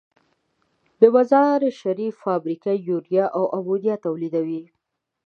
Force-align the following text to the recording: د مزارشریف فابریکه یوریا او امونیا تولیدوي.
د 0.99 1.01
مزارشریف 1.15 2.13
فابریکه 2.23 2.71
یوریا 2.89 3.25
او 3.37 3.43
امونیا 3.57 3.95
تولیدوي. 4.05 4.61